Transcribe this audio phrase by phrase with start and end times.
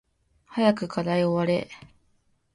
[0.47, 1.69] 早く課題終われ